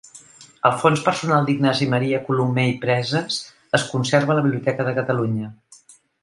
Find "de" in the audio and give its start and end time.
4.89-4.97